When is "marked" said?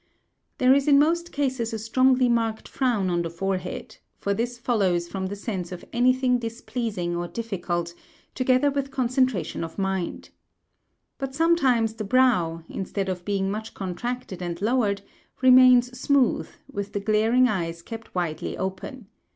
2.27-2.67